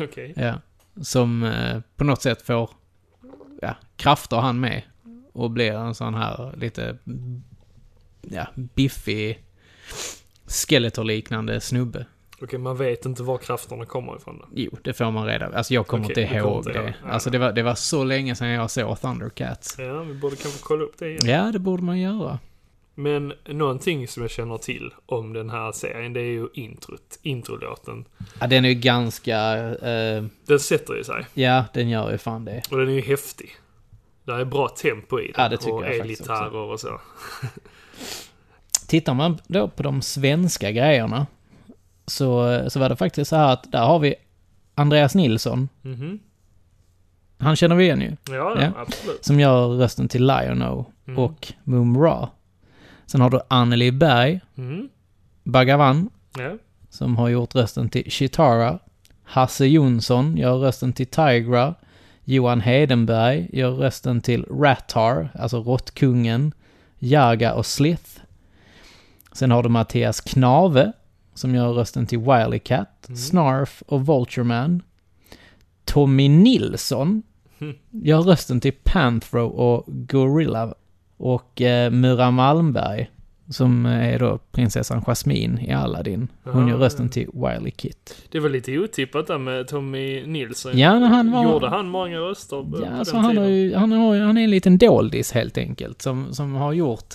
Okej. 0.00 0.32
ja. 0.36 0.54
Som 1.02 1.42
eh, 1.42 1.80
på 1.96 2.04
något 2.04 2.22
sätt 2.22 2.42
får, 2.42 2.70
ja, 3.62 3.74
krafter 3.96 4.36
han 4.36 4.60
med. 4.60 4.82
Och 5.36 5.50
blir 5.50 5.72
en 5.72 5.94
sån 5.94 6.14
här 6.14 6.54
lite, 6.56 6.96
ja, 8.22 8.46
biffig, 8.54 9.44
Skeletor-liknande 10.46 11.60
snubbe. 11.60 12.06
Okej, 12.42 12.58
man 12.58 12.76
vet 12.76 13.04
inte 13.06 13.22
var 13.22 13.38
krafterna 13.38 13.84
kommer 13.84 14.16
ifrån 14.16 14.38
då. 14.38 14.44
Jo, 14.54 14.70
det 14.82 14.92
får 14.92 15.10
man 15.10 15.26
reda 15.26 15.46
Alltså 15.46 15.74
jag 15.74 15.86
kommer 15.86 16.04
Okej, 16.04 16.22
inte 16.24 16.36
ihåg 16.36 16.58
inte 16.58 16.72
det. 16.72 16.94
Ja. 17.02 17.10
Alltså 17.10 17.30
det 17.30 17.38
var, 17.38 17.52
det 17.52 17.62
var 17.62 17.74
så 17.74 18.04
länge 18.04 18.34
sedan 18.34 18.48
jag 18.48 18.70
såg 18.70 19.00
Thundercats. 19.00 19.76
Ja, 19.78 20.02
vi 20.02 20.14
borde 20.14 20.36
kanske 20.36 20.60
kolla 20.62 20.84
upp 20.84 20.98
det 20.98 21.08
igen. 21.08 21.26
Ja, 21.26 21.52
det 21.52 21.58
borde 21.58 21.82
man 21.82 22.00
göra. 22.00 22.38
Men 22.94 23.32
någonting 23.44 24.08
som 24.08 24.22
jag 24.22 24.30
känner 24.30 24.58
till 24.58 24.94
om 25.06 25.32
den 25.32 25.50
här 25.50 25.72
serien, 25.72 26.12
det 26.12 26.20
är 26.20 26.24
ju 26.32 26.48
introt. 26.54 27.18
Introlåten. 27.22 28.04
Ja, 28.40 28.46
den 28.46 28.64
är 28.64 28.68
ju 28.68 28.74
ganska, 28.74 29.38
eh, 29.68 30.24
Den 30.46 30.60
sätter 30.60 30.94
ju 30.94 31.04
sig. 31.04 31.26
ja, 31.34 31.64
den 31.74 31.88
gör 31.88 32.10
ju 32.12 32.18
fan 32.18 32.44
det. 32.44 32.62
Och 32.70 32.78
den 32.78 32.88
är 32.88 32.92
ju 32.92 33.00
häftig. 33.00 33.56
Det 34.26 34.32
är 34.32 34.44
bra 34.44 34.68
tempo 34.68 35.20
i 35.20 35.22
den. 35.22 35.34
Ja, 35.42 35.48
det 35.48 35.56
tycker 35.56 35.72
och 35.74 35.86
jag 35.86 35.96
elgitarrer 35.96 36.54
och 36.56 36.80
så. 36.80 37.00
Tittar 38.86 39.14
man 39.14 39.38
då 39.46 39.68
på 39.68 39.82
de 39.82 40.02
svenska 40.02 40.70
grejerna 40.70 41.26
så, 42.06 42.60
så 42.70 42.80
var 42.80 42.88
det 42.88 42.96
faktiskt 42.96 43.28
så 43.28 43.36
här 43.36 43.52
att 43.52 43.72
där 43.72 43.82
har 43.86 43.98
vi 43.98 44.14
Andreas 44.74 45.14
Nilsson. 45.14 45.68
Mhm. 45.82 46.18
Han 47.38 47.56
känner 47.56 47.76
vi 47.76 47.84
igen 47.84 48.00
ju. 48.00 48.16
Ja, 48.36 48.60
ja, 48.62 48.70
absolut. 48.76 49.24
Som 49.24 49.40
gör 49.40 49.68
rösten 49.68 50.08
till 50.08 50.26
Lionel 50.26 50.84
Mm. 51.08 51.18
och 51.18 51.52
Moon 51.64 51.96
Ra. 52.02 52.28
Sen 53.06 53.20
har 53.20 53.30
du 53.30 53.40
Anneli 53.48 53.92
Berg, 53.92 54.40
Mm. 54.56 54.88
Bhagavan, 55.44 56.10
Ja. 56.38 56.50
som 56.90 57.16
har 57.16 57.28
gjort 57.28 57.54
rösten 57.54 57.88
till 57.88 58.10
Chitara. 58.10 58.78
Hasse 59.24 59.66
Jonsson 59.66 60.36
gör 60.36 60.56
rösten 60.58 60.92
till 60.92 61.06
Tigra. 61.06 61.74
Johan 62.28 62.60
Hedenberg 62.60 63.48
gör 63.52 63.70
rösten 63.70 64.20
till 64.20 64.44
Rattar, 64.44 65.28
alltså 65.34 65.58
Råttkungen, 65.62 66.52
Jaga 66.98 67.54
och 67.54 67.66
Slith. 67.66 68.20
Sen 69.32 69.50
har 69.50 69.62
du 69.62 69.68
Mattias 69.68 70.20
Knave, 70.20 70.92
som 71.34 71.54
gör 71.54 71.72
rösten 71.72 72.06
till 72.06 72.18
Wily 72.18 72.58
Cat, 72.58 72.88
Mm. 73.08 73.16
Snarf 73.16 73.82
och 73.86 74.06
Vultureman. 74.06 74.82
Tommy 75.84 76.28
Nilsson 76.28 77.22
gör 77.90 78.20
rösten 78.22 78.60
till 78.60 78.72
Panthro 78.84 79.46
och 79.46 79.84
Gorilla. 79.86 80.74
Och 81.16 81.62
eh, 81.62 81.90
Mura 81.90 82.30
Malmberg, 82.30 83.10
som 83.50 83.86
är 83.86 84.18
då 84.18 84.38
prinsessan 84.52 85.02
Jasmine 85.06 85.60
i 85.66 85.72
Aladdin. 85.72 86.28
Hon 86.44 86.62
Ja, 86.62 86.68
gör 86.72 86.78
rösten 86.78 87.08
till 87.08 87.28
Wily 87.34 87.70
Kit. 87.70 88.26
Det 88.30 88.40
var 88.40 88.48
lite 88.48 88.78
otippat 88.78 89.26
där 89.26 89.38
med 89.38 89.68
Tommy 89.68 90.26
Nilsson. 90.26 90.78
Ja, 90.78 90.90
han 90.90 91.32
var- 91.32 91.44
Gjorde 91.44 91.68
han 91.68 91.88
många 91.88 92.18
röster 92.18 92.62
på 92.62 92.78
Ja, 92.80 92.84
den 92.84 92.94
alltså 92.94 93.16
han, 93.16 93.30
tiden? 93.30 93.42
har 93.44 93.50
ju, 93.50 93.74
han, 93.74 93.92
har, 93.92 94.18
han 94.18 94.38
är 94.38 94.44
en 94.44 94.50
liten 94.50 94.78
doldis 94.78 95.32
helt 95.32 95.58
enkelt, 95.58 96.02
som, 96.02 96.34
som 96.34 96.54
har 96.54 96.72
gjort 96.72 97.14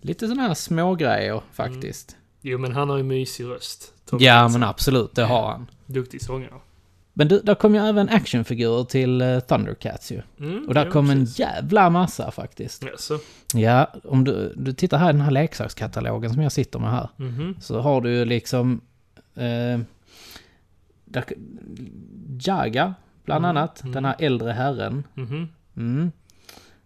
lite 0.00 0.26
sådana 0.28 0.42
här 0.48 0.54
smågrejer 0.54 1.40
faktiskt. 1.52 2.16
Jo, 2.42 2.58
men 2.58 2.72
han 2.72 2.88
har 2.90 2.96
ju 2.96 3.02
mysig 3.02 3.44
röst. 3.44 3.92
Tommy 4.10 4.24
Ja, 4.24 4.42
Nilsson. 4.42 4.60
men 4.60 4.68
absolut, 4.68 5.14
det 5.14 5.24
har 5.24 5.50
han. 5.50 5.66
Duktig 5.86 6.22
sångare. 6.22 6.50
Men 7.16 7.28
du, 7.28 7.40
där 7.40 7.54
kom 7.54 7.74
ju 7.74 7.80
även 7.80 8.08
actionfigurer 8.08 8.84
till 8.84 9.20
eh, 9.20 9.40
Thundercats 9.40 10.12
ju. 10.12 10.22
Mm, 10.40 10.64
Och 10.68 10.74
där 10.74 10.90
kom 10.90 11.10
en 11.10 11.20
precis. 11.20 11.38
jävla 11.38 11.90
massa 11.90 12.30
faktiskt. 12.30 12.82
Ja, 12.84 12.90
så. 12.98 13.18
Ja, 13.54 13.92
om 14.04 14.24
du, 14.24 14.52
du 14.56 14.72
tittar 14.72 14.98
här 14.98 15.08
i 15.10 15.12
den 15.12 15.20
här 15.20 15.30
leksakskatalogen 15.30 16.32
som 16.32 16.42
jag 16.42 16.52
sitter 16.52 16.78
med 16.78 16.90
här. 16.90 17.08
Mhm. 17.16 17.56
Så 17.60 17.80
har 17.80 18.00
du 18.00 18.10
ju 18.10 18.24
liksom... 18.24 18.80
Eh, 19.34 19.80
där, 21.04 21.24
Jaga, 22.40 22.94
bland 23.24 23.44
Mm, 23.44 23.56
annat. 23.56 23.82
mm. 23.82 23.92
Den 23.92 24.04
här 24.04 24.16
äldre 24.18 24.52
herren. 24.52 25.04
Mhm. 25.14 25.48
Mm. 25.76 26.12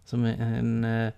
Som 0.05 0.25
är 0.25 0.33
en... 0.57 0.83
eh, 0.83 1.11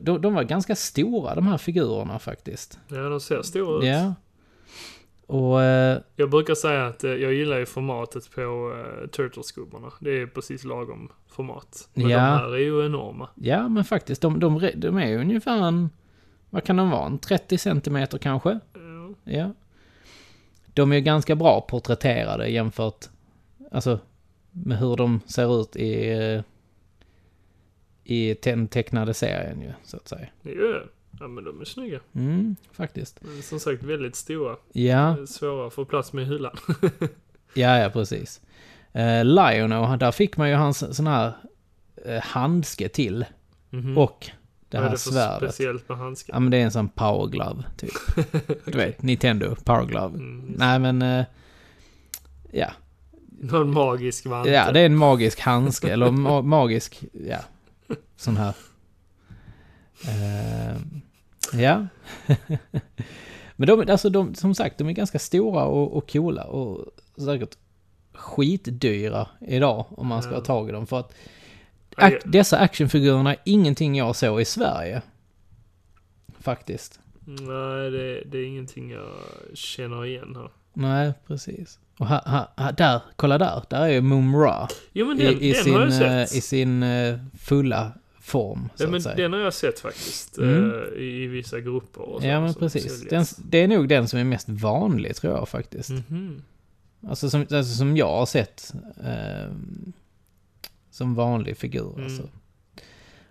de, 0.00 0.20
de 0.22 0.34
var 0.34 0.42
ganska 0.42 0.76
stora 0.76 1.34
de 1.34 1.46
här 1.46 1.58
figurerna 1.58 2.18
faktiskt. 2.18 2.78
Ja, 2.88 2.96
de 3.08 3.20
ser 3.20 3.42
stora 3.42 3.78
ut. 3.78 3.84
Ja. 3.84 4.14
Och... 5.30 5.62
eh, 5.62 5.98
Jag 6.16 6.30
brukar 6.30 6.54
säga 6.54 6.86
att 6.86 7.04
eh, 7.04 7.10
jag 7.10 7.32
gillar 7.34 7.58
ju 7.58 7.66
formatet 7.66 8.30
på 8.34 8.40
uh, 8.40 9.06
Turtles-gubbarna. 9.08 9.92
Det 10.00 10.10
är 10.10 10.26
precis 10.26 10.64
lagom 10.64 11.12
format. 11.28 11.88
Men 11.94 12.08
Ja. 12.08 12.16
de 12.18 12.22
här 12.22 12.54
är 12.54 12.58
ju 12.58 12.86
enorma. 12.86 13.28
Ja, 13.34 13.68
men 13.68 13.84
faktiskt. 13.84 14.22
De, 14.22 14.40
de, 14.40 14.70
de 14.76 14.96
är 14.98 15.06
ju 15.08 15.18
ungefär 15.20 15.62
en... 15.68 15.90
Vad 16.50 16.64
kan 16.64 16.76
de 16.76 16.90
vara? 16.90 17.06
En 17.06 17.18
30 17.18 17.58
centimeter 17.58 18.18
kanske? 18.18 18.58
Ja. 18.74 19.32
Ja. 19.32 19.52
De 20.74 20.92
är 20.92 20.96
ju 20.96 21.02
ganska 21.02 21.34
bra 21.36 21.60
porträtterade 21.60 22.48
jämfört... 22.48 23.06
Alltså, 23.70 23.98
med 24.50 24.78
hur 24.78 24.96
de 24.96 25.20
ser 25.26 25.60
ut 25.60 25.76
i... 25.76 26.10
eh, 26.10 26.42
I 28.04 28.36
den 28.42 28.68
tecknade 28.68 29.14
serien 29.14 29.60
ju, 29.60 29.72
så 29.84 29.96
att 29.96 30.08
säga. 30.08 30.26
Det 30.42 30.50
ju 30.50 30.80
Ja, 31.20 31.28
men 31.28 31.44
de 31.44 31.60
är 31.60 31.64
snygga. 31.64 32.00
Mm, 32.14 32.56
faktiskt. 32.72 33.18
Men 33.22 33.42
som 33.42 33.60
sagt, 33.60 33.82
väldigt 33.82 34.16
stora. 34.16 34.56
Ja, 34.72 35.26
Svåra 35.26 35.66
att 35.66 35.72
få 35.74 35.84
plats 35.84 36.12
med 36.12 36.22
i 36.22 36.26
hyllan. 36.26 36.56
ja, 37.54 37.78
ja, 37.78 37.90
precis. 37.90 38.40
Uh, 38.96 39.24
Lionel, 39.24 39.98
där 39.98 40.12
fick 40.12 40.36
man 40.36 40.48
ju 40.48 40.54
hans 40.54 40.96
sån 40.96 41.06
här 41.06 41.32
eh, 42.04 42.22
handske 42.22 42.88
till. 42.88 43.24
Mhm. 43.70 43.98
Och 43.98 44.26
det 44.68 44.76
Vad 44.76 44.84
är 44.84 44.88
här 44.88 44.90
det 44.96 45.00
för 45.02 45.10
svärdet. 45.10 45.50
speciellt 45.54 45.88
med 45.88 45.98
handskar? 45.98 46.34
Ja, 46.34 46.40
men 46.40 46.50
det 46.50 46.56
är 46.56 46.62
en 46.64 46.72
sån 46.72 46.88
power 46.88 47.26
glove, 47.26 47.62
typ. 47.76 47.90
Du 48.64 48.78
vet, 48.78 49.02
Nintendo 49.02 49.54
power 49.64 49.84
glove. 49.84 50.14
Mm. 50.18 50.54
Nej, 50.58 50.78
men... 50.78 51.02
eh, 51.02 51.24
ja. 52.52 52.70
Någon 53.42 53.72
magisk 53.72 54.26
vante. 54.26 54.50
ja, 54.50 54.72
det 54.72 54.80
är 54.80 54.86
en 54.86 54.96
magisk 54.96 55.40
handske, 55.40 55.92
eller 55.92 56.06
ma- 56.06 56.42
magisk, 56.42 57.04
ja, 57.12 57.38
sån 58.16 58.36
här. 58.36 58.54
Eh, 60.08 60.76
ja. 61.60 61.86
men 63.56 63.66
de, 63.66 63.84
alltså 63.90 64.10
de, 64.10 64.34
som 64.34 64.54
sagt, 64.54 64.78
de 64.78 64.88
är 64.88 64.92
ganska 64.92 65.18
stora 65.18 65.64
och, 65.64 65.96
och 65.96 66.10
coola 66.12 66.44
och 66.44 66.86
säkert 67.24 67.56
skitdyra 68.12 69.28
idag 69.40 69.86
om 69.90 70.06
man 70.06 70.22
ska 70.22 70.34
ha 70.34 70.40
tag 70.40 70.68
i 70.68 70.72
dem. 70.72 70.86
För 70.86 71.00
att 71.00 71.14
ac- 71.96 72.22
dessa 72.24 72.58
actionfigurerna 72.58 73.30
är 73.34 73.38
ingenting 73.44 73.94
jag 73.96 74.16
såg 74.16 74.40
i 74.40 74.44
Sverige. 74.44 75.02
Faktiskt. 76.38 77.00
Nej, 77.24 77.90
det, 77.90 78.22
det 78.24 78.38
är 78.38 78.44
ingenting 78.46 78.90
jag 78.90 79.08
känner 79.54 80.04
igen 80.04 80.36
här. 80.36 80.50
Nej, 80.72 81.12
precis. 81.26 81.78
Och 81.98 82.06
här, 82.06 82.22
här, 82.26 82.46
här, 82.56 82.72
där, 82.72 83.00
kolla 83.16 83.38
där, 83.38 83.62
där 83.70 83.80
är 83.80 83.88
ju 83.88 84.00
Moon 84.00 84.34
Ra. 84.34 84.68
Jo, 84.92 85.06
men 85.06 85.20
I, 85.20 85.24
den, 85.24 85.38
i, 85.38 85.52
den 85.52 85.64
sin, 85.64 85.74
har 85.74 85.80
jag 85.80 85.88
eh, 85.90 86.26
sett. 86.26 86.34
I 86.34 86.40
sin 86.40 86.82
eh, 86.82 87.18
fulla 87.38 87.92
form, 88.20 88.68
så 88.76 88.84
ja, 88.84 88.88
men 88.88 89.02
den 89.02 89.32
har 89.32 89.40
jag 89.40 89.54
sett 89.54 89.80
faktiskt. 89.80 90.38
Mm. 90.38 90.70
eh, 90.72 91.02
i, 91.02 91.26
vissa 91.26 91.60
grupper 91.60 92.00
och 92.02 92.22
så. 92.22 92.28
ja, 92.28 92.40
men 92.40 92.54
precis. 92.54 93.08
Den, 93.08 93.24
det 93.38 93.58
är 93.58 93.68
nog 93.68 93.88
den 93.88 94.08
som 94.08 94.18
är 94.18 94.24
mest 94.24 94.48
vanlig, 94.48 95.16
tror 95.16 95.34
jag 95.34 95.48
faktiskt. 95.48 95.90
Mhm. 95.90 96.42
Alltså, 97.08 97.30
som, 97.30 97.40
alltså 97.40 97.64
som 97.74 97.96
jag 97.96 98.16
har 98.16 98.26
sett 98.26 98.74
eh, 99.04 99.52
som 100.90 101.14
vanlig 101.14 101.56
figur. 101.56 101.92
Mm. 101.94 102.04
Alltså. 102.04 102.22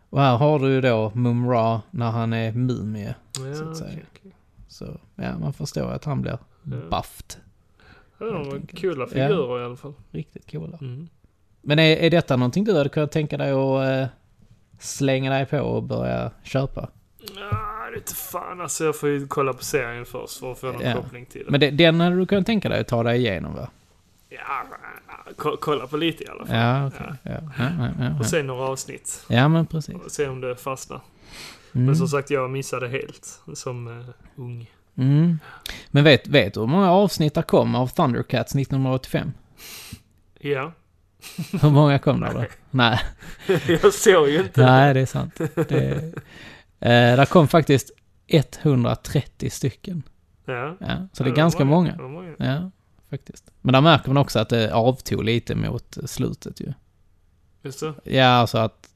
Och 0.09 0.19
här 0.21 0.37
har 0.37 0.59
du 0.59 0.67
ju 0.73 0.81
då 0.81 1.11
Moon 1.15 1.49
Ra 1.49 1.81
när 1.91 2.11
han 2.11 2.33
är 2.33 2.51
mumie. 2.51 3.15
Ja, 3.37 3.55
Så 3.55 3.69
att 3.69 3.77
säga. 3.77 3.89
okej, 3.89 4.05
okej. 4.19 4.31
Så 4.67 4.99
ja, 5.15 5.37
man 5.39 5.53
förstår 5.53 5.91
att 5.91 6.05
han 6.05 6.21
blir 6.21 6.37
Ja. 6.63 6.69
buffed. 6.89 7.41
Ja, 8.19 8.25
de 8.25 8.49
var 8.49 8.61
coola 8.81 9.07
figurer 9.07 9.61
i 9.61 9.65
alla 9.65 9.75
fall. 9.75 9.93
Riktigt 10.11 10.51
coola. 10.51 10.77
Mm. 10.81 11.07
Men 11.61 11.79
är, 11.79 11.97
är 11.97 12.09
detta 12.09 12.35
någonting 12.35 12.63
du 12.63 12.77
hade 12.77 12.89
kunnat 12.89 13.11
tänka 13.11 13.37
dig 13.37 13.51
att 13.51 13.87
eh, 13.89 14.07
slänga 14.79 15.29
dig 15.31 15.45
på 15.45 15.59
och 15.59 15.83
börja 15.83 16.31
köpa? 16.43 16.89
Ja, 17.35 17.89
det 17.91 17.97
inte 17.97 18.15
fan 18.15 18.61
alltså. 18.61 18.83
Jag 18.85 18.95
får 18.99 19.09
ju 19.09 19.27
kolla 19.27 19.53
på 19.53 19.63
serien 19.63 20.05
först 20.05 20.39
för 20.39 20.51
att 20.51 20.59
få 20.59 20.71
någon 20.71 20.81
Ja. 20.81 20.93
koppling 20.93 21.25
till 21.25 21.45
det. 21.45 21.51
Men 21.51 21.59
det, 21.59 21.71
den 21.71 21.99
hade 21.99 22.15
du 22.15 22.25
kunnat 22.25 22.45
tänka 22.45 22.69
dig 22.69 22.79
att 22.79 22.87
ta 22.87 23.03
dig 23.03 23.17
igenom 23.19 23.55
va? 23.55 23.69
Ja, 24.29 24.63
ko- 25.37 25.57
kolla 25.61 25.87
på 25.87 25.97
lite 25.97 26.23
i 26.23 26.27
alla 26.27 26.45
fall. 26.45 26.55
Ja, 26.55 26.87
okej. 26.87 27.13
Ja. 27.23 27.31
Ja, 27.57 27.89
ja, 27.99 28.19
Och 28.19 28.25
se 28.25 28.43
några 28.43 28.63
avsnitt. 28.67 29.25
ja, 29.29 29.47
men 29.47 29.65
precis. 29.65 29.95
Och 29.95 30.11
se 30.11 30.27
om 30.27 30.41
det 30.41 30.55
fastnar. 30.55 31.01
Mm. 31.75 31.85
Men 31.85 31.95
som 31.95 32.07
sagt, 32.07 32.29
jag 32.29 32.49
missade 32.49 32.87
helt 32.87 33.41
som 33.53 33.87
uh, 33.87 34.05
ung. 34.35 34.71
Mm. 34.97 35.39
Men 35.91 36.03
vet, 36.03 36.27
vet 36.27 36.53
du 36.53 36.59
hur 36.59 36.67
många 36.67 36.91
avsnitt 36.91 37.33
det 37.33 37.41
kom 37.43 37.75
av 37.75 37.87
Thundercats 37.87 38.55
1985? 38.55 39.31
Ja, 40.39 40.71
Hur 41.61 41.69
många 41.69 41.99
kom 41.99 42.19
det 42.21 42.33
då? 42.33 42.45
Nej. 42.71 42.99
Jag 43.67 43.93
såg 43.93 44.29
ju 44.29 44.39
inte. 44.39 44.65
nej 44.65 44.93
det 44.93 44.99
är 44.99 45.05
sant. 45.05 45.35
Det, 45.55 46.13
eh, 46.79 47.15
där 47.15 47.25
kom 47.25 47.47
faktiskt 47.47 47.91
130 48.27 49.49
stycken. 49.49 50.03
Ja. 50.45 50.77
Ja, 50.79 51.07
så 51.13 51.23
det 51.23 51.29
Ja, 51.29 51.33
är 51.33 51.37
ganska 51.37 51.59
var 51.59 51.65
många. 51.65 51.95
Det 51.95 52.01
var 52.01 52.09
många. 52.09 52.35
Ja, 52.39 52.71
faktiskt. 53.09 53.51
Men 53.61 53.73
där 53.73 53.81
märker 53.81 54.07
man 54.09 54.17
också 54.17 54.39
att 54.39 54.49
det 54.49 54.73
avtog 54.73 55.23
lite 55.23 55.55
mot 55.55 55.97
slutet 56.05 56.61
ju. 56.61 56.73
Just 57.63 57.79
det. 57.79 57.93
Ja, 58.03 58.25
alltså 58.27 58.57
att 58.57 58.89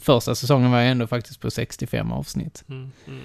första 0.00 0.34
säsongen 0.34 0.70
var 0.70 0.80
ju 0.80 0.86
ändå 0.86 1.06
faktiskt 1.06 1.40
på 1.40 1.50
65 1.50 2.12
avsnitt. 2.12 2.64
Mm, 2.68 2.92
mm. 3.06 3.20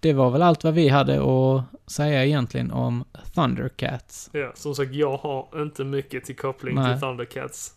Det 0.00 0.12
var 0.12 0.30
väl 0.30 0.42
allt 0.42 0.64
vad 0.64 0.74
vi 0.74 0.88
hade 0.88 1.20
att 1.20 1.64
säga 1.90 2.24
egentligen 2.24 2.70
om 2.70 3.04
Thundercats. 3.34 4.30
Ja, 4.32 4.52
som 4.54 4.74
sagt, 4.74 4.92
jag 4.92 5.16
har 5.16 5.62
inte 5.62 5.84
mycket 5.84 6.24
till 6.24 6.36
koppling 6.36 6.74
Nej. 6.74 6.92
till 6.92 7.00
Thundercats. 7.00 7.74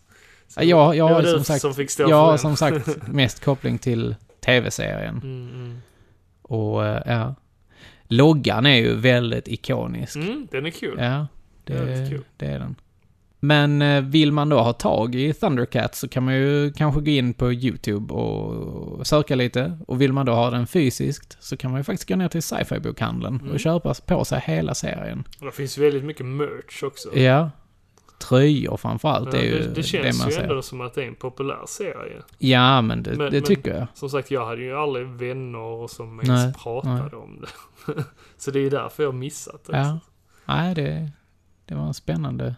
Så 0.48 0.60
Ja, 0.62 0.94
jag, 0.94 1.08
det 1.08 1.14
har 1.14 1.22
som 1.22 1.44
sagt, 1.44 1.92
som 1.92 2.08
jag 2.08 2.16
har 2.16 2.36
som 2.36 2.56
sagt 2.56 3.06
mest 3.08 3.44
koppling 3.44 3.78
till 3.78 4.14
tv-serien. 4.44 5.20
Mm, 5.22 5.50
mm. 5.54 5.82
Och 6.42 6.86
eh, 6.86 7.02
ja, 7.06 7.34
loggan 8.04 8.66
är 8.66 8.76
ju 8.76 8.94
väldigt 8.94 9.48
ikonisk. 9.48 10.16
Mm, 10.16 10.48
den 10.50 10.66
är 10.66 10.70
kul. 10.70 10.98
Ja, 10.98 11.26
det, 11.64 11.74
Väldigt 11.74 12.10
kul. 12.10 12.24
det 12.36 12.46
är 12.46 12.58
den. 12.58 12.74
Men 13.44 13.82
eh, 13.82 14.02
vill 14.02 14.32
man 14.32 14.48
då 14.48 14.58
ha 14.60 14.72
tag 14.72 15.14
i 15.14 15.32
Thundercats 15.32 15.98
så 15.98 16.08
kan 16.08 16.24
man 16.24 16.34
ju 16.34 16.72
kanske 16.72 17.00
gå 17.00 17.10
in 17.10 17.34
på 17.34 17.52
YouTube 17.52 18.14
och 18.14 19.06
söka 19.06 19.34
lite. 19.34 19.78
Och 19.88 20.00
vill 20.00 20.12
man 20.12 20.26
då 20.26 20.32
ha 20.32 20.50
den 20.50 20.66
fysiskt 20.66 21.36
så 21.40 21.56
kan 21.56 21.70
man 21.70 21.80
ju 21.80 21.84
faktiskt 21.84 22.08
gå 22.08 22.16
ner 22.16 22.28
till 22.28 22.42
sci-fi-bokhandeln 22.42 23.40
Mm. 23.40 23.52
och 23.52 23.60
köpa 23.60 23.94
på 24.06 24.24
sig 24.24 24.40
hela 24.46 24.74
serien. 24.74 25.24
Och 25.40 25.46
det 25.46 25.52
finns 25.52 25.78
väldigt 25.78 26.04
mycket 26.04 26.26
merch 26.26 26.82
också. 26.82 27.18
Ja. 27.18 27.50
Tröjor 28.28 28.76
framförallt 28.76 29.32
Ja, 29.34 29.38
är 29.40 29.44
ju 29.44 29.58
det, 29.58 29.74
det 29.74 29.82
känns 29.82 30.18
man 30.18 30.28
ju 30.28 30.34
ser. 30.34 30.42
ändå 30.42 30.62
som 30.62 30.80
att 30.80 30.94
det 30.94 31.02
är 31.02 31.08
en 31.08 31.14
populär 31.14 31.64
serie. 31.68 32.22
Ja, 32.38 32.80
men 32.82 33.02
det, 33.02 33.10
Men- 33.10 33.18
det 33.18 33.30
men- 33.30 33.42
tycker 33.42 33.74
jag. 33.78 33.86
Som 33.94 34.08
sagt, 34.10 34.30
jag 34.30 34.46
hade 34.46 34.62
ju 34.62 34.76
aldrig 34.76 35.06
vänner 35.06 35.88
som 35.88 36.20
ens 36.20 36.28
Nej, 36.44 36.54
pratade 36.62 37.16
om 37.16 37.40
det. 37.40 38.04
Så 38.38 38.50
det 38.50 38.60
är 38.60 38.70
därför 38.70 39.02
jag 39.02 39.14
missat 39.14 39.64
det. 39.66 39.76
Ja. 39.76 39.98
Nej, 40.44 40.74
det, 40.74 41.10
det 41.66 41.74
var 41.74 41.86
en 41.86 41.94
spännande 41.94 42.54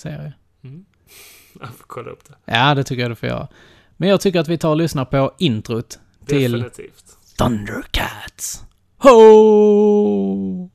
serie. 0.00 0.32
Mm. 0.64 0.84
Jag 1.60 1.68
får 1.68 1.84
kolla 1.86 2.10
upp 2.10 2.24
det. 2.28 2.52
Ja, 2.52 2.74
det 2.74 2.84
tycker 2.84 3.02
jag 3.02 3.10
du 3.10 3.14
får 3.14 3.28
göra. 3.28 3.48
Men 3.96 4.08
jag 4.08 4.20
tycker 4.20 4.40
att 4.40 4.48
vi 4.48 4.58
tar 4.58 4.70
och 4.70 4.76
lyssnar 4.76 5.04
på 5.04 5.32
introt 5.38 5.98
till 6.26 6.52
Definitivt. 6.52 7.16
Thundercats. 7.38 8.64
Ho! 8.98 10.70